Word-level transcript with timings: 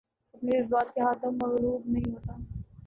اپنے 0.33 0.51
جذبات 0.53 0.93
کے 0.93 1.01
ہاتھوں 1.01 1.31
مغلوب 1.33 1.81
نہیں 1.87 2.11
ہوتا 2.13 2.33